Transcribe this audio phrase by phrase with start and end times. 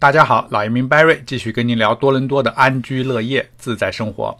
[0.00, 4.34] 大家好，老移民 Barry 继续跟您聊多伦多的安居乐业、自在生活。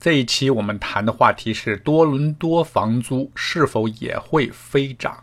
[0.00, 5.22] 这一期我们谈的话题是多伦多房租是否也会飞涨？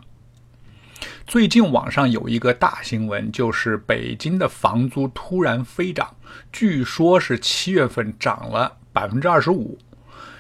[1.27, 6.15] 最近网上有一个大新闻，就是北京的房租突然飞涨，
[6.49, 9.77] 据说是七月份涨了百分之二十五。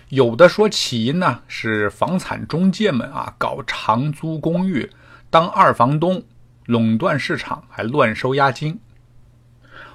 [0.07, 4.89] 有的说起因呢是房产中介们啊搞长租公寓，
[5.29, 6.23] 当二房东，
[6.67, 8.79] 垄断市场，还乱收押金。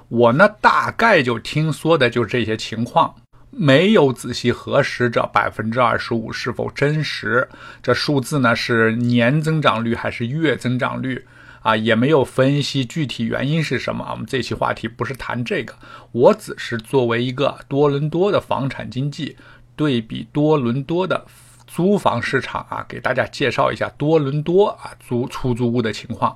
[0.09, 3.13] 我呢，大概就听说的就是这些情况，
[3.51, 7.47] 没有仔细核实这百分之二十五是否真实，
[7.83, 11.23] 这数字呢是年增长率还是月增长率
[11.61, 11.75] 啊？
[11.75, 14.07] 也没有分析具体原因是什么。
[14.09, 15.75] 我们这期话题不是谈这个，
[16.11, 19.37] 我只是作为一个多伦多的房产经济
[19.75, 21.23] 对比多伦多的
[21.67, 26.35] 租房市场啊，给大家介绍一下多伦多啊租出租屋的情况。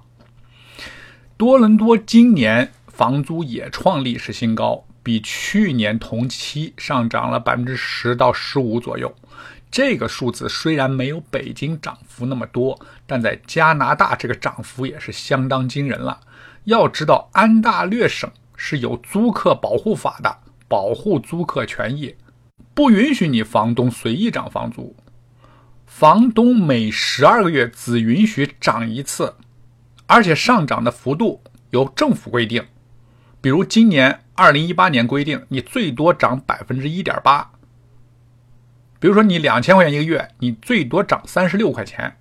[1.36, 2.72] 多伦多今年。
[3.04, 9.14] 房租也创历史新高，比去年同期上涨了百分之十到十五左右。
[9.70, 16.22] 这个数字虽然没有北京涨幅那么多，但在加拿大这个涨幅也是相当惊人了。
[16.64, 20.38] 要知道，安大略省是有租客保护法的，
[20.70, 22.16] 保护租客权益，
[22.74, 24.96] 不允许你房东随意涨房租。
[25.86, 29.36] 房东每十二个月只允许涨一次，
[30.06, 31.42] 而且上涨的幅度
[31.72, 32.66] 由政府规定。
[33.44, 37.52] 比如今年二零一八年规定，你最多涨百分之一点八。
[39.02, 42.16] 比如说你两千块钱一个月，你最多涨三十六块钱。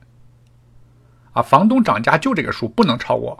[1.32, 3.38] 啊，房东涨价就这个数，不能超过。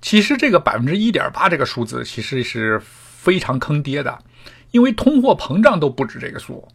[0.00, 4.24] 其实这个百分之一点八这个数字其实是非常坑爹的，
[4.70, 6.66] 因为通货膨胀都不止这个数，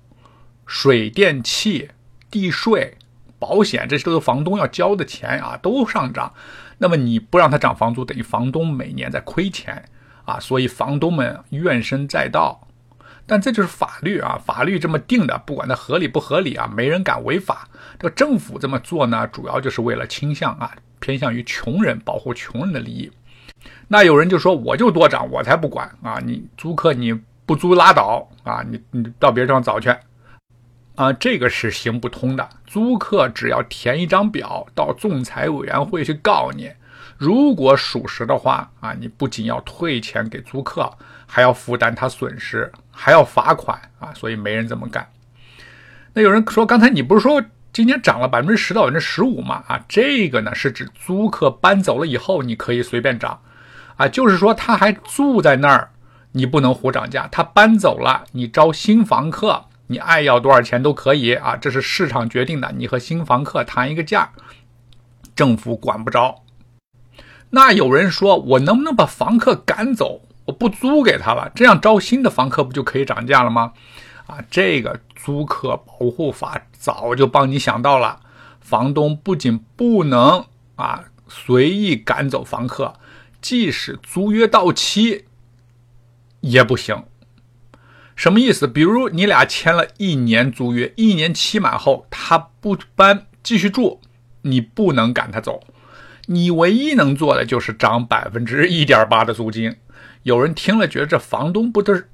[0.67, 1.89] 水电气、
[2.30, 2.95] 地税、
[3.39, 6.31] 保险，这些都是房东要交的钱啊，都上涨。
[6.77, 9.89] 那么你不让他涨房租，等于房东每年在亏钱。
[10.30, 12.67] 啊，所以房东们怨声载道，
[13.25, 17.67] 但这就是法律啊，法律这么定的，不管它合理不合理啊，没人敢违法。
[17.98, 23.11] 这个政府这么做呢，主要就是为了倾向啊，偏向于穷人，保护穷人的利益。
[23.87, 26.20] 那有人就说，我就多涨，我才不管啊！
[26.23, 27.14] 你租客你
[27.45, 29.93] 不租拉倒啊，你你到别地方找去
[30.95, 32.48] 啊，这个是行不通的。
[32.65, 36.70] 租客只要填一张表，到仲裁委员会去告你。
[37.19, 40.89] 如果属实的话啊，你不仅要退钱给租客，
[41.27, 45.05] 还要负担他损失，还要罚款啊，所以没人这么干。
[46.13, 47.43] 那有人说，刚才你不是说
[47.73, 49.61] 今年涨了百分之十到百分之十五吗？
[49.67, 53.41] 啊，这个呢是指租客搬走了以后你可以随便涨，
[53.97, 55.91] 啊，就是说他还住在那儿，
[56.31, 57.27] 你不能胡涨价。
[57.30, 64.31] 他搬走了，你招新房客，你爱要多少钱都可以啊，这是市场决定的，你和新房客谈一个价，
[65.36, 66.43] 政府管不着。
[67.52, 70.21] 那有人说，我能不能把房客赶走？
[70.45, 73.73] 我不租给他了，这样招新的房客不就可以涨价了吗？
[74.27, 78.20] 啊，这个租客保护法早就帮你想到了，
[78.60, 80.45] 房东不仅不能
[80.76, 82.93] 啊随意赶走房客，
[83.42, 85.26] 即使租约到期
[86.42, 87.04] 也不行。
[88.16, 88.67] 什么意思？
[88.67, 94.02] 比如你俩签了一年租约，一年期满后他不搬继续住，
[94.42, 95.64] 你不能赶他走。
[96.32, 99.76] 你唯一能做的就是涨百分之一点八的租金。
[100.22, 102.08] 有人听了觉得这房东不都是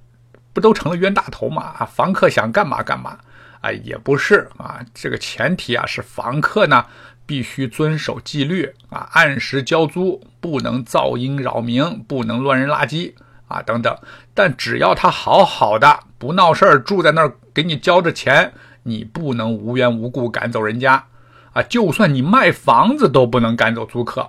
[0.53, 1.76] 不都成了冤大头吗？
[1.80, 3.18] 啊，房客想干嘛干嘛
[3.59, 3.70] 啊？
[3.74, 6.86] 也不是啊，这个前提啊是房客呢
[7.26, 13.12] 必须遵守纪律啊，按时交租，不能噪音扰民，不能乱扔垃圾
[13.50, 13.94] 啊等等。
[14.34, 18.53] 但只要他好好的不闹事儿，住在那儿给你交着钱，
[18.84, 21.08] 你不能无缘无故赶走人家。
[21.55, 24.27] 啊，就算你卖房子都不能赶走租客。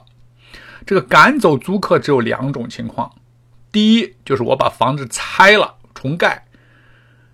[0.87, 3.13] 这个赶走租客只有两种情况：
[3.73, 6.47] 第一，就是我把房子拆了重盖，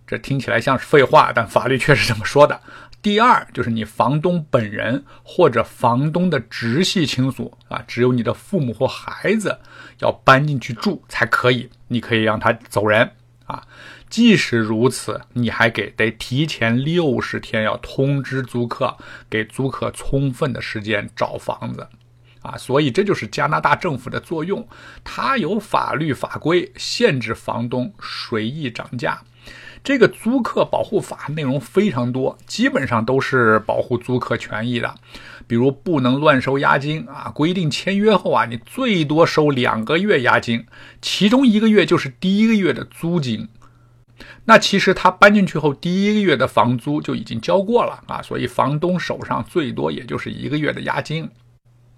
[0.07, 2.57] 这听起来像是废话，但法律确实这么说的；
[3.03, 9.59] 第二，就是你房东本人或者房东的直系亲属啊，只有你的父母或孩子
[9.99, 13.11] 要搬进去住才可以，你可以让他走人
[13.53, 13.67] 啊。
[14.09, 18.97] 即使如此，你还给得提前六十天要通知租客，
[19.31, 21.89] 给租客充分的时间找房子，
[22.43, 24.67] 啊，所以这就是加拿大政府的作用，
[25.03, 29.23] 它有法律法规限制房东随意涨价。
[29.85, 34.95] 这个租客保护法内容非常多，基本上都是保护租客权益的，
[35.47, 40.65] 比如不能乱收押金啊，规定签约后啊，你最多收两个月押金，
[41.01, 43.49] 其中一个月就是第一个月的租金。
[44.45, 51.29] 那其实他搬进去后，第一个月的房租就已经交过了啊，所以房东手上最多也就是一个月的押金。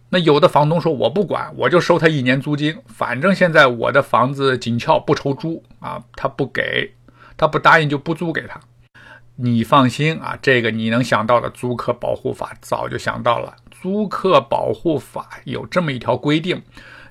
[0.09, 6.95] 那有的房东说我不管，我就收他一年租金，反正现在我的房子紧俏，不愁租啊，他不给，
[7.37, 8.61] 他不答应就不租给他。
[9.37, 13.57] 你放心啊，这个你能想到的租客保护法早就想到了。
[13.71, 16.63] 租客保护法有这么一条规定：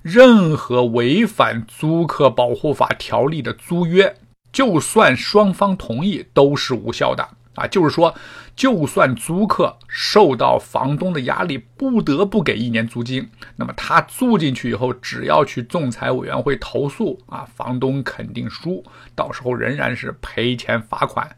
[0.02, 4.16] 任何违反租客保护法条例的租约，
[4.52, 7.28] 就算双方同意，都是无效的。
[7.55, 8.15] 啊，就是说，
[8.55, 18.83] 就算租客受到房东的压力，不得不给一年租金，那么他住进去以后，只要去仲裁委员会投诉，啊，房东肯定输，
[19.15, 21.35] 到时候仍然是赔钱罚款。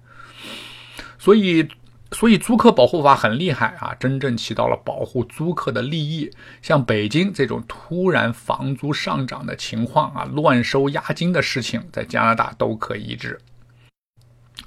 [1.18, 1.68] 所以，
[2.12, 6.32] 所以租客保护法很厉害啊，真正起到了保护租客的利益。
[6.62, 13.40] 像北京这种突然房租上涨的情况啊，乱收押金的事情，在加拿大都可医治。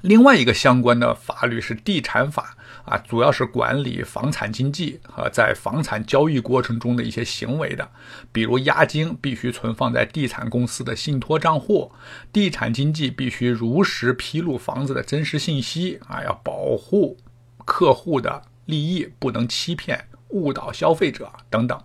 [0.02, 7.90] 另外一个相关的法律是地产法啊，主要是管理房产经纪和在房产交易过程中的一些行为的，
[8.30, 11.90] 比如押金必须存放在地产公司的信托账户，
[12.32, 17.16] 地产经纪必须如实披露房子的真实信息啊，要保护
[17.64, 21.78] 客户的利益，不能欺骗、误导消费者等等。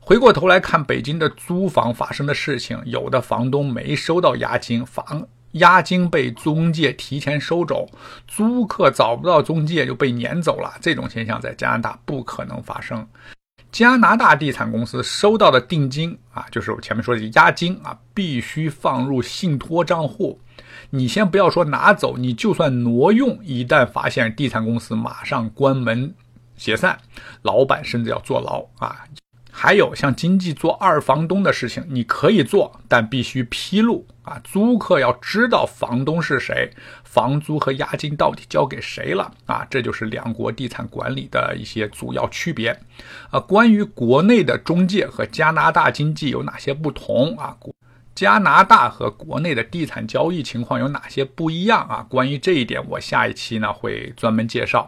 [0.00, 5.28] 回过头来看北京的租房发生的事情，有的房东没收到押金，房。
[5.58, 7.88] 押金被中介提前收走，
[8.26, 10.76] 租客找不到中介就被撵走了。
[10.80, 13.06] 这种现象在加拿大不可能发生。
[13.72, 20.40] 加拿大地产公司收到的定金啊，就是我前面说的押金啊，必须放入信托账户。
[20.88, 26.14] 你先不要说拿走，你就算挪用，一旦发现地产公司马上关门
[26.56, 26.96] 解散，
[27.42, 29.04] 老板甚至要坐牢啊。
[29.58, 34.38] 还有像经济做二房东的事情，你可以做，但必须披露啊！
[34.44, 36.70] 租客要知道房东是谁，
[37.04, 39.66] 房租和押金到底交给谁了啊！
[39.70, 42.78] 这就是两国地产管理的一些主要区别
[43.30, 43.40] 啊。
[43.40, 47.56] 关于国内的中介和加拿大经济有哪些不同啊？
[48.14, 52.06] 加拿大和国内的地产交易情况有哪些不一样啊？
[52.10, 54.86] 关于这一点，我下一期呢会专门介绍。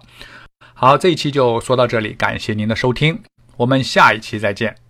[0.74, 3.18] 好，这一期就说到这里，感谢您的收听。
[3.58, 4.87] 我们下一期再见。